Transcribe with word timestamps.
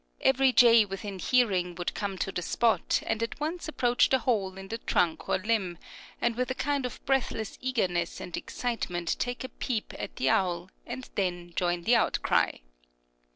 Every 0.21 0.51
jay 0.51 0.83
within 0.83 1.19
hearing 1.19 1.75
would 1.75 1.93
come 1.93 2.17
to 2.17 2.31
the 2.31 2.41
spot, 2.41 3.03
and 3.05 3.21
at 3.21 3.39
once 3.39 3.67
approach 3.67 4.09
the 4.09 4.17
hole 4.17 4.57
in 4.57 4.69
the 4.69 4.79
trunk 4.79 5.29
or 5.29 5.37
limb, 5.37 5.77
and 6.19 6.35
with 6.35 6.49
a 6.49 6.55
kind 6.55 6.87
of 6.87 6.99
breathless 7.05 7.59
eagerness 7.61 8.19
and 8.19 8.35
excitement 8.35 9.15
take 9.19 9.43
a 9.43 9.49
peep 9.49 9.93
at 9.99 10.15
the 10.15 10.27
owl, 10.27 10.71
and 10.87 11.07
then 11.13 11.53
join 11.55 11.83
the 11.83 11.95
outcry. 11.97 12.53